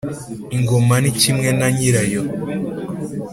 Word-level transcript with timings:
Ingoma 0.55 0.95
ni 1.03 1.11
kimwe 1.21 1.49
na 1.59 1.67
nyirayo 1.75 2.21